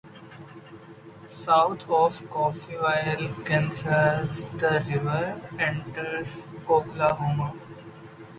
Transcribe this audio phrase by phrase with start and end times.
[1.27, 7.53] South of Coffeyville, Kansas, the river enters Oklahoma.